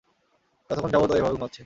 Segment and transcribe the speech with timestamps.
[0.69, 1.59] কতক্ষণ যাবত ও এভাবে ঘুমাচ্ছে?